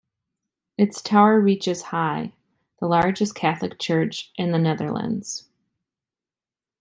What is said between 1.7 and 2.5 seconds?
high;